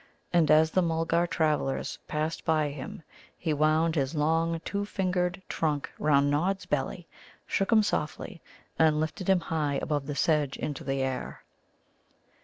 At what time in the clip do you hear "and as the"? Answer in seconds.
0.33-0.81